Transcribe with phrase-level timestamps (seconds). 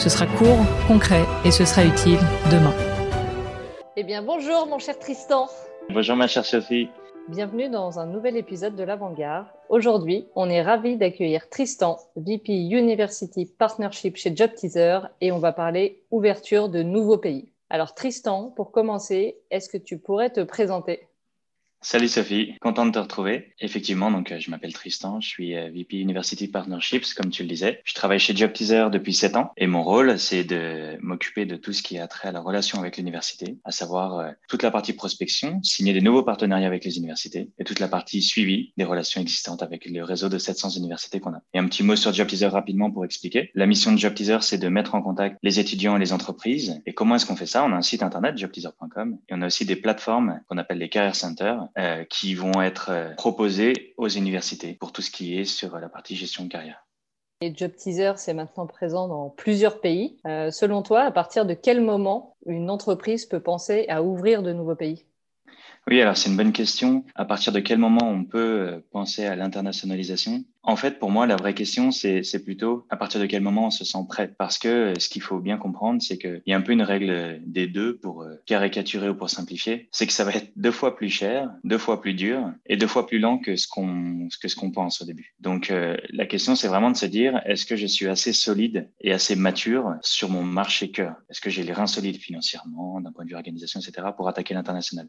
[0.00, 0.56] Ce sera court,
[0.88, 2.18] concret et ce sera utile
[2.50, 2.72] demain.
[3.98, 5.46] Eh bien, bonjour mon cher Tristan.
[5.90, 6.88] Bonjour ma chère Sophie.
[7.28, 9.48] Bienvenue dans un nouvel épisode de l'Avant-Garde.
[9.68, 15.52] Aujourd'hui, on est ravi d'accueillir Tristan, VP University Partnership chez Job Teaser, et on va
[15.52, 17.52] parler ouverture de nouveaux pays.
[17.68, 21.09] Alors Tristan, pour commencer, est-ce que tu pourrais te présenter?
[21.82, 23.54] Salut Sophie, content de te retrouver.
[23.58, 27.48] Effectivement, donc euh, je m'appelle Tristan, je suis euh, VP University Partnerships, comme tu le
[27.48, 27.80] disais.
[27.84, 31.56] Je travaille chez Job Teaser depuis 7 ans et mon rôle, c'est de m'occuper de
[31.56, 34.70] tout ce qui a trait à la relation avec l'université, à savoir euh, toute la
[34.70, 38.84] partie prospection, signer des nouveaux partenariats avec les universités et toute la partie suivi des
[38.84, 41.40] relations existantes avec le réseau de 700 universités qu'on a.
[41.54, 43.52] Et un petit mot sur Job Teaser rapidement pour expliquer.
[43.54, 46.82] La mission de Job Teaser, c'est de mettre en contact les étudiants et les entreprises.
[46.84, 47.64] Et comment est-ce qu'on fait ça?
[47.64, 50.90] On a un site internet, jobteaser.com, et on a aussi des plateformes qu'on appelle les
[50.90, 55.44] career centers euh, qui vont être euh, proposés aux universités pour tout ce qui est
[55.44, 56.86] sur la partie gestion de carrière.
[57.42, 60.18] Et Job Teaser, c'est maintenant présent dans plusieurs pays.
[60.26, 64.52] Euh, selon toi, à partir de quel moment une entreprise peut penser à ouvrir de
[64.52, 65.06] nouveaux pays?
[65.86, 67.04] Oui, alors c'est une bonne question.
[67.14, 70.44] À partir de quel moment on peut penser à l'internationalisation?
[70.62, 73.70] En fait, pour moi, la vraie question, c'est plutôt à partir de quel moment on
[73.70, 74.34] se sent prêt.
[74.36, 76.82] Parce que euh, ce qu'il faut bien comprendre, c'est qu'il y a un peu une
[76.82, 79.88] règle des deux pour euh, caricaturer ou pour simplifier.
[79.90, 82.86] C'est que ça va être deux fois plus cher, deux fois plus dur et deux
[82.86, 85.34] fois plus lent que ce qu'on que ce qu'on pense au début.
[85.40, 88.90] Donc, euh, la question, c'est vraiment de se dire est-ce que je suis assez solide
[89.00, 91.16] et assez mature sur mon marché cœur?
[91.30, 94.54] Est-ce que j'ai les reins solides financièrement, d'un point de vue organisation, etc., pour attaquer
[94.54, 95.08] l'international?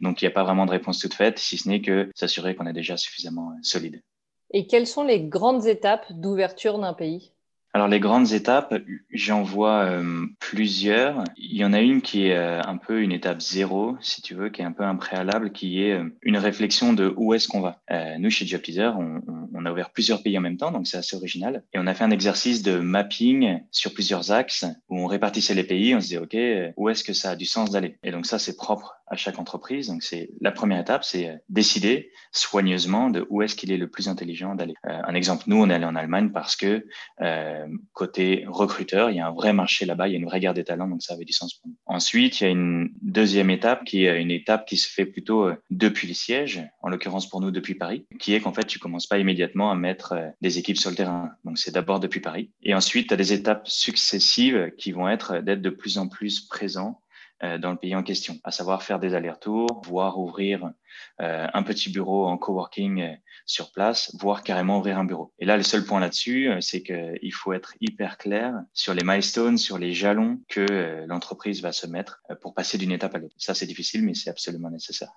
[0.00, 2.54] Donc, il n'y a pas vraiment de réponse toute faite, si ce n'est que s'assurer
[2.56, 4.02] qu'on est déjà suffisamment solide.
[4.50, 7.32] Et quelles sont les grandes étapes d'ouverture d'un pays?
[7.74, 8.74] Alors les grandes étapes,
[9.12, 11.22] j'en vois euh, plusieurs.
[11.36, 14.34] Il y en a une qui est euh, un peu une étape zéro, si tu
[14.34, 17.46] veux, qui est un peu un préalable, qui est euh, une réflexion de où est-ce
[17.46, 17.80] qu'on va.
[18.18, 19.20] nous, chez Job Teaser, on,
[19.58, 21.64] on, a ouvert plusieurs pays en même temps, donc c'est assez original.
[21.72, 25.64] Et on a fait un exercice de mapping sur plusieurs axes où on répartissait les
[25.64, 26.36] pays, on se disait, OK,
[26.76, 27.98] où est-ce que ça a du sens d'aller?
[28.02, 29.88] Et donc ça, c'est propre à chaque entreprise.
[29.88, 34.08] Donc c'est la première étape, c'est décider soigneusement de où est-ce qu'il est le plus
[34.08, 34.74] intelligent d'aller.
[34.84, 36.86] un exemple, nous, on est allé en Allemagne parce que
[37.20, 40.40] euh, côté recruteur, il y a un vrai marché là-bas, il y a une vraie
[40.40, 41.76] guerre des talents, donc ça avait du sens pour nous.
[41.88, 45.44] Ensuite, il y a une deuxième étape qui est une étape qui se fait plutôt
[45.44, 48.78] euh, depuis le siège, en l'occurrence pour nous depuis Paris, qui est qu'en fait, tu
[48.78, 51.30] commences pas immédiatement à mettre euh, des équipes sur le terrain.
[51.44, 52.50] Donc c'est d'abord depuis Paris.
[52.62, 56.40] Et ensuite, tu as des étapes successives qui vont être d'être de plus en plus
[56.40, 57.00] présent
[57.40, 60.72] dans le pays en question, à savoir faire des allers-retours, voire ouvrir
[61.18, 63.16] un petit bureau en coworking
[63.48, 65.32] sur place, voire carrément ouvrir un bureau.
[65.38, 69.02] Et là, le seul point là-dessus, euh, c'est qu'il faut être hyper clair sur les
[69.02, 73.14] milestones, sur les jalons que euh, l'entreprise va se mettre euh, pour passer d'une étape
[73.14, 73.34] à l'autre.
[73.38, 75.10] Ça, c'est difficile, mais c'est absolument nécessaire.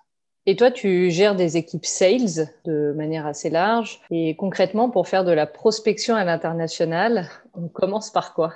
[0.46, 4.00] Et toi, tu gères des équipes sales de manière assez large.
[4.10, 8.54] Et concrètement, pour faire de la prospection à l'international, on commence par quoi?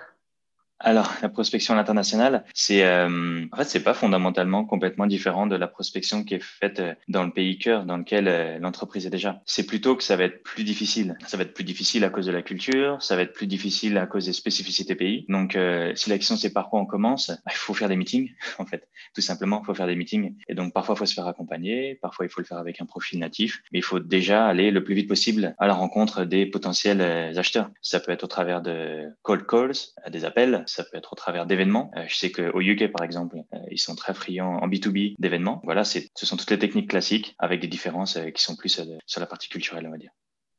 [0.78, 5.56] Alors, la prospection à l'international, c'est euh, en fait c'est pas fondamentalement complètement différent de
[5.56, 9.10] la prospection qui est faite euh, dans le pays cœur dans lequel euh, l'entreprise est
[9.10, 9.40] déjà.
[9.46, 11.16] C'est plutôt que ça va être plus difficile.
[11.26, 13.96] Ça va être plus difficile à cause de la culture, ça va être plus difficile
[13.96, 15.24] à cause des spécificités pays.
[15.30, 17.96] Donc, euh, si la question c'est par quoi on commence, bah, il faut faire des
[17.96, 18.86] meetings en fait.
[19.14, 20.34] Tout simplement, il faut faire des meetings.
[20.46, 22.86] Et donc, parfois, il faut se faire accompagner, parfois, il faut le faire avec un
[22.86, 26.44] profil natif, mais il faut déjà aller le plus vite possible à la rencontre des
[26.44, 27.70] potentiels acheteurs.
[27.80, 29.72] Ça peut être au travers de cold calls,
[30.10, 31.90] des appels ça peut être au travers d'événements.
[31.96, 35.60] Euh, je sais qu'au UK, par exemple, euh, ils sont très friands en B2B d'événements.
[35.64, 39.20] Voilà, ce sont toutes les techniques classiques avec des différences euh, qui sont plus sur
[39.20, 40.10] la partie culturelle, on va dire.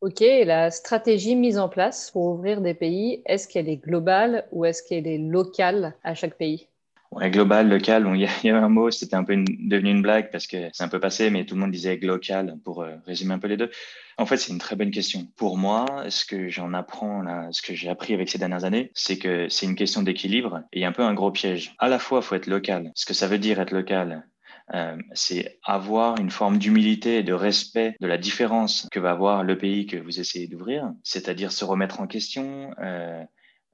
[0.02, 4.64] Ok, la stratégie mise en place pour ouvrir des pays, est-ce qu'elle est globale ou
[4.64, 6.68] est-ce qu'elle est locale à chaque pays?
[7.20, 8.08] Global, local.
[8.14, 10.88] il y, a un mot, c'était un peu devenu une blague parce que c'est un
[10.88, 13.72] peu passé, mais tout le monde disait local pour résumer un peu les deux.
[14.20, 15.28] En fait, c'est une très bonne question.
[15.36, 18.92] Pour moi, ce que j'en apprends, là, ce que j'ai appris avec ces dernières années,
[18.96, 21.76] c'est que c'est une question d'équilibre et un peu un gros piège.
[21.78, 22.92] À la fois, faut être local.
[22.96, 24.26] Ce que ça veut dire être local,
[24.74, 29.44] euh, c'est avoir une forme d'humilité et de respect de la différence que va avoir
[29.44, 33.24] le pays que vous essayez d'ouvrir, c'est-à-dire se remettre en question, euh,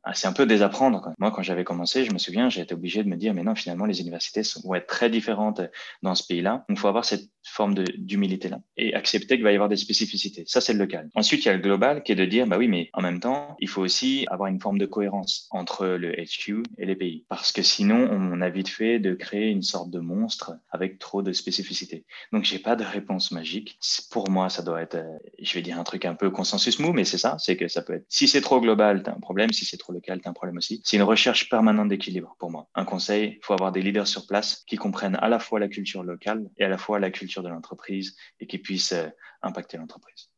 [0.04, 1.14] ah, c'est un peu désapprendre.
[1.18, 3.56] Moi, quand j'avais commencé, je me souviens, j'ai été obligé de me dire, mais non,
[3.56, 5.62] finalement, les universités vont être très différentes
[6.02, 6.66] dans ce pays-là.
[6.68, 10.44] Il faut avoir cette forme d'humilité-là et accepter qu'il va y avoir des spécificités.
[10.48, 11.10] Ça, c'est le local.
[11.16, 13.20] Ensuite, il y a le global qui est de dire, bah oui, mais en même
[13.20, 17.26] temps, il faut aussi avoir une forme de cohérence entre le HQ et les pays.
[17.30, 21.22] Parce que sinon, on a vite fait de créer une sorte de monstre avec trop
[21.22, 22.06] de spécificités.
[22.32, 23.78] Donc, j'ai pas de réponse magique.
[24.12, 26.94] Pour moi, ça doit être, euh, je vais dire un truc un peu consensus mou,
[26.94, 29.20] mais c'est ça, c'est que ça peut être, si c'est trop global, tu as un
[29.20, 29.52] problème.
[29.52, 30.82] Si c'est trop local, tu as un problème aussi.
[30.84, 32.68] C'est une recherche permanente d'équilibre pour moi.
[32.76, 35.68] Un conseil, il faut avoir des leaders sur place qui comprennent à la fois la
[35.68, 39.08] culture locale et à la fois la culture de l'entreprise et qui puissent euh,
[39.42, 40.30] impacter l'entreprise.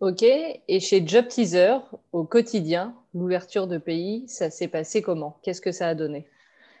[0.00, 1.78] Ok, et chez Job Teaser,
[2.12, 5.40] au quotidien, l'ouverture de pays, ça s'est passé comment?
[5.42, 6.28] Qu'est-ce que ça a donné?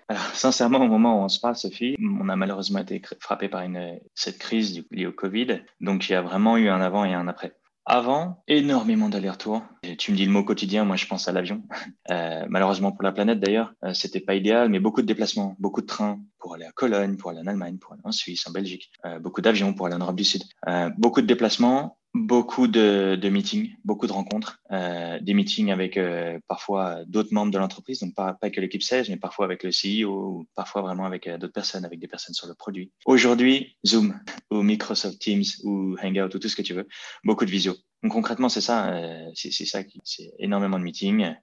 [0.08, 3.62] Alors, sincèrement, au moment où on se parle, Sophie, on a malheureusement été frappé par
[3.62, 5.62] une, cette crise liée au Covid.
[5.80, 7.54] Donc, il y a vraiment eu un avant et un après.
[7.88, 9.62] Avant, énormément d'allers-retours.
[9.96, 11.62] Tu me dis le mot quotidien, moi je pense à l'avion.
[12.08, 15.80] Euh, malheureusement pour la planète d'ailleurs, euh, c'était pas idéal, mais beaucoup de déplacements, beaucoup
[15.80, 18.52] de trains pour aller à Cologne, pour aller en Allemagne, pour aller en Suisse, en
[18.52, 22.66] Belgique, euh, beaucoup d'avions pour aller en Europe du Sud, euh, beaucoup de déplacements, Beaucoup
[22.66, 26.00] de, meetings, beaucoup de rencontres, euh, des meetings avec
[26.48, 29.68] parfois d'autres membres de l'entreprise, donc pas, pas que l'équipe 16, mais parfois avec le
[29.68, 32.90] CEO, ou parfois vraiment avec d'autres personnes, avec des personnes sur le produit.
[33.04, 34.18] Aujourd'hui, Zoom
[34.50, 36.88] ou Microsoft Teams ou Hangout ou tout ce que tu veux,
[37.22, 37.74] beaucoup de visio.
[38.02, 38.98] Donc concrètement, c'est ça,
[39.34, 41.34] c'est ça, c'est énormément de meetings.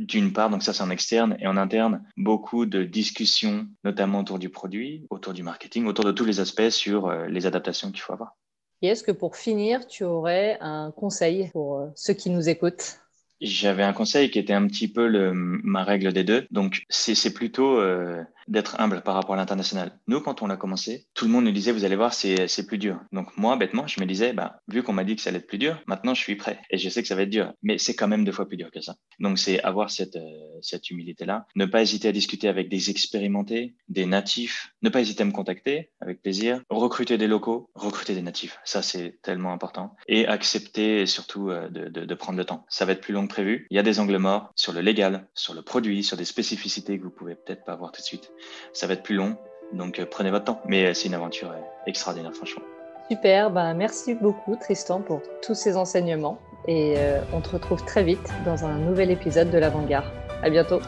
[0.00, 4.20] Euh, d'une part, donc ça c'est en externe et en interne, beaucoup de discussions, notamment
[4.20, 8.00] autour du produit, autour du marketing, autour de tous les aspects sur les adaptations qu'il
[8.00, 8.36] faut avoir.
[8.82, 13.00] Et est-ce que pour finir, tu aurais un conseil pour euh, ceux qui nous écoutent?
[13.42, 16.46] J'avais un conseil qui était un petit peu le, ma règle des deux.
[16.50, 19.98] Donc, c'est plutôt euh, d'être humble par rapport à l'international.
[20.08, 22.78] Nous, quand on a commencé, tout le monde nous disait, vous allez voir, c'est plus
[22.78, 23.00] dur.
[23.12, 25.46] Donc moi, bêtement, je me disais, bah, vu qu'on m'a dit que ça allait être
[25.46, 26.60] plus dur, maintenant je suis prêt.
[26.70, 27.52] Et je sais que ça va être dur.
[27.62, 28.96] Mais c'est quand même deux fois plus dur que ça.
[29.20, 31.46] Donc c'est avoir cette, euh, cette humilité-là.
[31.54, 34.74] Ne pas hésiter à discuter avec des expérimentés, des natifs.
[34.82, 36.60] Ne pas hésiter à me contacter, avec plaisir.
[36.68, 38.58] Recruter des locaux, recruter des natifs.
[38.64, 39.94] Ça, c'est tellement important.
[40.08, 42.66] Et accepter surtout euh, de, de, prendre le temps.
[42.68, 43.66] Ça va être plus long que prévu.
[43.70, 46.98] Il y a des angles morts sur le légal, sur le produit, sur des spécificités
[46.98, 48.30] que vous pouvez peut-être pas voir tout de suite
[48.72, 49.36] ça va être plus long.
[49.72, 50.60] Donc euh, prenez votre temps.
[50.66, 52.62] Mais euh, c'est une aventure euh, extraordinaire, franchement.
[53.10, 56.38] Super, ben, merci beaucoup Tristan pour tous ces enseignements.
[56.68, 56.96] Et
[57.32, 60.04] on te retrouve très vite dans un nouvel épisode de l'Avant-Garde.
[60.42, 60.78] À bientôt.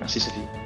[0.00, 0.57] Merci Sophie.